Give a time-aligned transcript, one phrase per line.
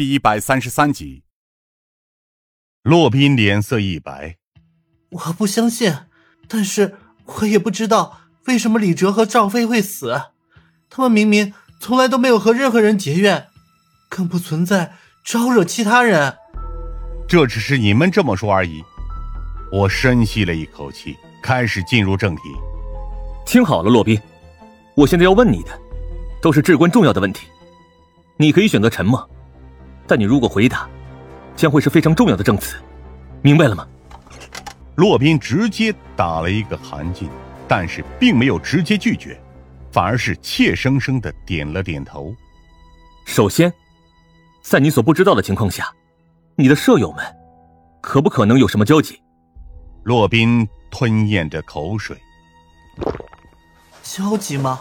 [0.00, 1.24] 第一百三十三集。
[2.82, 4.38] 洛宾脸色一白，
[5.10, 5.94] 我不相信，
[6.48, 10.18] 但是我也不知道为什么李哲和赵飞会死。
[10.88, 13.48] 他们明明从来都没有和任何人结怨，
[14.08, 16.34] 更不存在招惹其他人。
[17.28, 18.82] 这只是你们这么说而已。
[19.70, 22.42] 我深吸了一口气，开始进入正题。
[23.44, 24.18] 听好了，洛宾，
[24.96, 25.78] 我现在要问你的，
[26.40, 27.48] 都是至关重要的问题。
[28.38, 29.30] 你可以选择沉默，
[30.10, 30.90] 但你如果回答，
[31.54, 32.74] 将会是非常重要的证词，
[33.42, 33.86] 明白了吗？
[34.96, 37.28] 洛宾直接打了一个寒噤，
[37.68, 39.40] 但是并没有直接拒绝，
[39.92, 42.34] 反而是怯生生的点了点头。
[43.24, 43.72] 首先，
[44.64, 45.88] 在你所不知道的情况下，
[46.56, 47.24] 你的舍友们
[48.00, 49.22] 可不可能有什么交集？
[50.02, 52.20] 洛宾吞咽着口水。
[54.02, 54.80] 交集吗？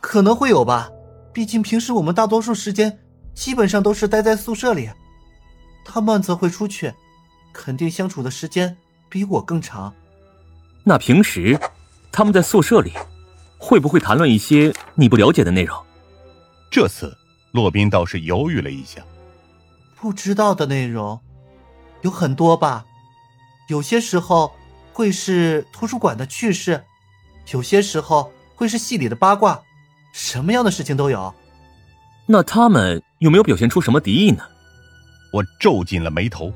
[0.00, 0.88] 可能会有吧。
[1.32, 2.96] 毕竟平时我们大多数时间
[3.38, 4.90] 基本上都是待在宿舍里，
[5.84, 6.92] 他们则会出去，
[7.52, 8.76] 肯定相处的时间
[9.08, 9.94] 比我更长。
[10.82, 11.56] 那平时
[12.10, 12.92] 他们在宿舍里
[13.56, 15.80] 会不会谈论一些你不了解的内容？
[16.68, 17.16] 这次
[17.52, 19.00] 洛宾倒是犹豫了一下。
[19.94, 21.20] 不知道的内容
[22.02, 22.86] 有很多吧，
[23.68, 24.52] 有些时候
[24.92, 26.82] 会是图书馆的趣事，
[27.52, 29.62] 有些时候会是戏里的八卦，
[30.12, 31.32] 什么样的事情都有。
[32.30, 34.44] 那他们有没有表现出什么敌意呢？
[35.32, 36.52] 我皱紧了眉头。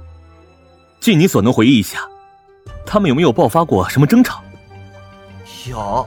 [1.01, 2.01] 尽你所能回忆一下，
[2.85, 4.43] 他们有没有爆发过什么争吵？
[5.67, 6.07] 有。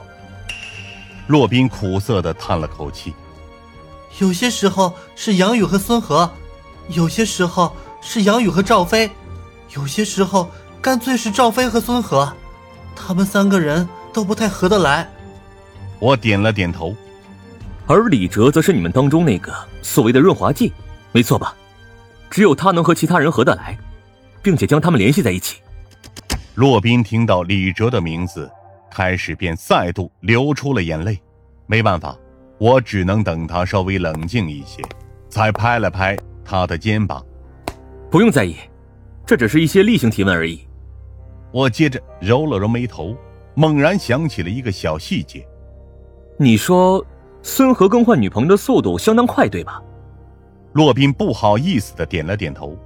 [1.26, 3.12] 洛宾苦涩的叹了口气。
[4.20, 6.30] 有些时候是杨宇和孙和。
[6.90, 9.10] 有些时候是杨宇和赵飞，
[9.74, 10.48] 有些时候
[10.80, 12.32] 干脆是赵飞和孙和，
[12.94, 15.10] 他们三个人都不太合得来。
[15.98, 16.94] 我点了点头。
[17.86, 20.72] 而李哲则是你们当中那个所谓的润滑剂，
[21.12, 21.54] 没错吧？
[22.28, 23.78] 只有他能和其他人合得来，
[24.42, 25.60] 并且将他们联系在一起。
[26.56, 28.50] 洛宾听到李哲的名字，
[28.90, 31.18] 开始便再度流出了眼泪。
[31.66, 32.16] 没办法，
[32.58, 34.82] 我只能等他稍微冷静一些，
[35.28, 36.16] 才拍了拍。
[36.48, 37.26] 他的肩膀，
[38.08, 38.54] 不用在意，
[39.26, 40.60] 这只是一些例行提问而已。
[41.50, 43.16] 我接着揉了揉眉头，
[43.54, 45.44] 猛然想起了一个小细节。
[46.38, 47.04] 你说
[47.48, 49.80] 孙和更换女朋友的速度相当快，对吧？
[50.72, 52.76] 洛宾不好意思的点了点头。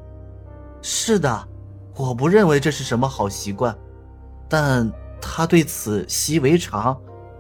[0.82, 1.48] 是的，
[1.96, 3.74] 我不认为这是什么好习惯，
[4.50, 6.94] 但他对此习以为常。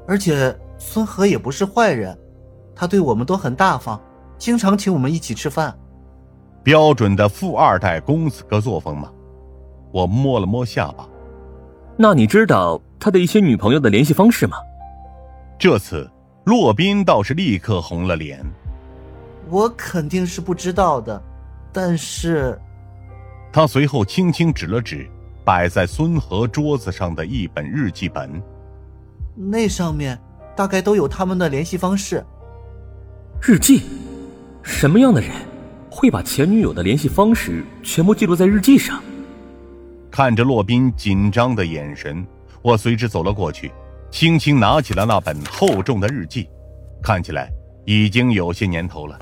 [0.08, 2.18] 而且孙和也不是坏人，
[2.74, 4.00] 他对我们都很大方，
[4.38, 5.78] 经常请我们一起吃饭。
[6.62, 9.12] 标准的富二代公子哥作风嘛？
[9.92, 11.06] 我摸了摸下巴。
[11.98, 14.56] 那你知道他的一些女朋友的联系方式吗？
[15.58, 16.10] 这次
[16.44, 18.44] 洛宾倒是立刻红了脸。
[19.48, 21.22] 我肯定是不知道的，
[21.72, 22.58] 但是……
[23.52, 25.08] 他随后轻轻指了指
[25.44, 28.30] 摆在孙和桌子上的一本日记本，
[29.34, 30.18] 那上面
[30.54, 32.24] 大概都有他们的联系方式。
[33.42, 33.82] 日记？
[34.62, 35.30] 什么样的人？
[35.90, 39.02] 会把前女友的联系方式全部记录在日记上。
[40.08, 42.24] 看着洛宾紧张的眼神，
[42.62, 43.72] 我随之走了过去，
[44.10, 46.48] 轻轻拿起了那本厚重的日记，
[47.02, 47.50] 看起来
[47.84, 49.18] 已经有些年头了，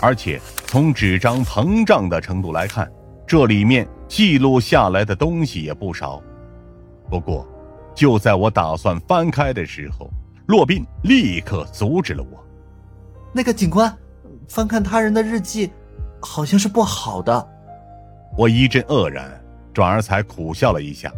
[0.00, 2.90] 而且从纸张膨胀的程度来看，
[3.26, 6.22] 这里面记录下来的东西也不少。
[7.10, 7.46] 不过，
[7.94, 10.10] 就在我打算翻开的时候，
[10.46, 12.42] 洛宾立刻阻止了我
[13.32, 13.94] ：“那个警官，
[14.48, 15.70] 翻看他人的日记。”
[16.24, 17.48] 好像是不好的，
[18.38, 19.28] 我一阵愕然，
[19.74, 21.12] 转而才苦笑了一下。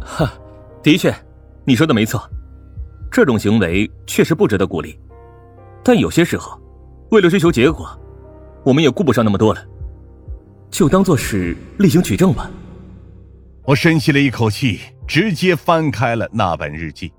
[0.00, 0.32] 哈，
[0.82, 1.14] 的确，
[1.64, 2.28] 你说的没错，
[3.10, 4.98] 这种行为确实不值得鼓励。
[5.82, 6.60] 但有些时候，
[7.10, 7.88] 为了追求结果，
[8.64, 9.64] 我们也顾不上那么多了，
[10.70, 12.50] 就当做是例行取证吧。
[13.64, 17.12] 我深吸了一口气，直接翻开了那本日记，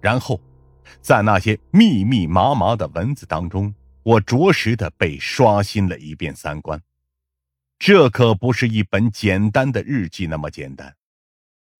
[0.00, 0.40] 然后，
[1.00, 3.74] 在那些密密麻麻的文字当中。
[4.04, 6.82] 我着实的被刷新了一遍三观，
[7.78, 10.92] 这可不是一本简单的日记那么简单。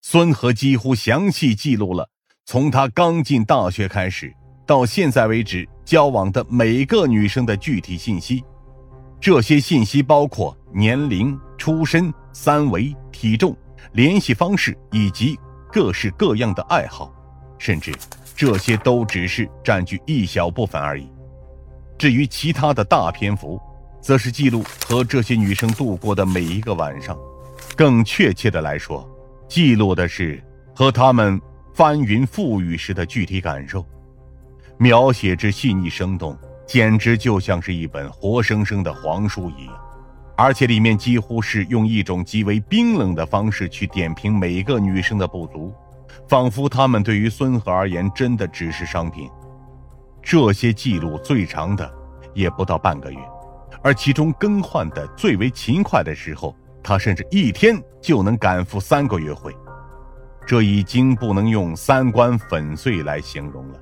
[0.04, 2.08] 孙和几乎详细记录了
[2.44, 4.34] 从他刚进大学开始
[4.66, 8.42] 到现在为止交往的每个女生的具体信息，
[9.20, 13.56] 这些信息包括年龄、出身、三围、体重、
[13.92, 15.38] 联系方式以及
[15.70, 17.12] 各式各样的爱好，
[17.58, 17.92] 甚至
[18.34, 21.08] 这些都只是占据一小部分而已。
[21.98, 23.60] 至于其他的大篇幅，
[24.00, 27.16] 则是记录和这些女生度过的每一个晚上，
[27.76, 29.08] 更确切的来说，
[29.52, 30.42] 记录的是
[30.74, 31.38] 和他们
[31.74, 33.84] 翻云覆雨时的具体感受，
[34.78, 36.34] 描写之细腻生动，
[36.66, 39.74] 简直就像是一本活生生的黄书一样。
[40.38, 45.70] 而且里面几乎是用一种极为冰冷的方式去点评每个女生的不足，
[46.26, 49.28] 仿佛她们对于孙和而言真的只是商品。
[50.22, 51.94] 这些记录最长的
[52.32, 53.18] 也不到半个月，
[53.82, 59.54] 而其中更换的最为勤快的时候，他甚至一天就能赶赴三个约会，
[60.46, 63.78] 这已经不能用三观粉碎来形容了。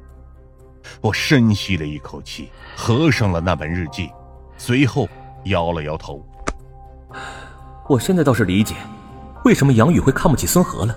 [1.00, 4.11] 我深吸了一口气，合上了那本日记，
[4.56, 5.08] 随后
[5.44, 6.25] 摇了摇头。
[7.88, 8.75] 我现在倒是理解，
[9.44, 10.97] 为什么杨宇会看不起孙和了，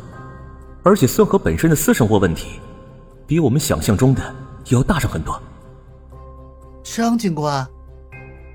[0.83, 2.59] 而且孙和本身的私生活问题，
[3.25, 4.35] 比我们想象中的
[4.69, 5.41] 要大上很多。
[6.83, 7.65] 张警官，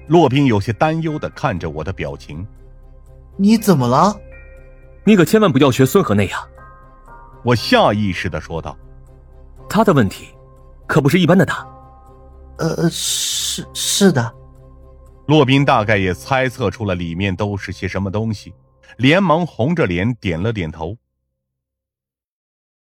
[0.07, 2.47] 骆宾有些担忧的看着我的表情，
[3.41, 4.21] 你怎么了？
[5.05, 6.41] 你可千万不要学孙和那样。
[7.45, 8.77] 我下意识的说道，
[9.69, 10.27] 他的问题，
[10.89, 11.67] 可不是一般的大。
[12.59, 14.35] 呃，是是的。
[15.29, 18.53] 洛宾大概也猜测出了里面都是些什么东西，
[18.97, 20.97] 连忙红着脸点了点头。